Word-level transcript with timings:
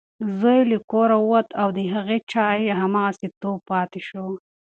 زوی 0.37 0.57
یې 0.59 0.67
له 0.71 0.77
کوره 0.91 1.17
ووت 1.19 1.49
او 1.61 1.67
د 1.77 1.79
هغې 1.93 2.17
چای 2.31 2.59
هماغسې 2.81 3.27
تود 3.41 3.59
پاتې 3.69 3.99
شو. 4.07 4.25